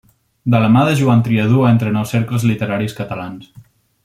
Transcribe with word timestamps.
De 0.53 0.61
la 0.63 0.69
mà 0.75 0.85
de 0.87 0.95
Joan 1.01 1.21
Triadú 1.27 1.59
entra 1.73 1.93
en 1.93 2.01
els 2.01 2.15
cercles 2.17 2.47
literaris 2.53 2.97
catalans. 3.03 3.51